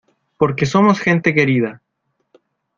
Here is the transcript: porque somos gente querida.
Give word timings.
porque 0.39 0.65
somos 0.65 0.97
gente 0.99 1.31
querida. 1.35 1.71